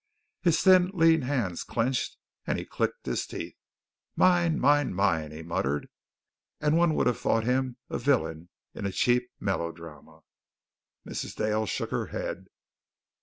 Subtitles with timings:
[0.41, 2.17] His thin, lean hands clenched
[2.47, 3.55] and he clicked his teeth.
[4.15, 5.89] "Mine, mine, mine!" he muttered,
[6.59, 10.21] and one would have thought him a villain in a cheap melodrama.
[11.07, 11.35] Mrs.
[11.35, 12.47] Dale shook her head.